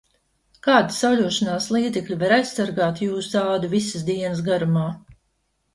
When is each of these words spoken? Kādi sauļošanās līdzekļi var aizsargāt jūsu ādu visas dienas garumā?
Kādi 0.67 0.95
sauļošanās 0.99 1.67
līdzekļi 1.77 2.17
var 2.25 2.33
aizsargāt 2.39 3.03
jūsu 3.09 3.45
ādu 3.45 3.71
visas 3.79 4.11
dienas 4.13 4.45
garumā? 4.51 4.89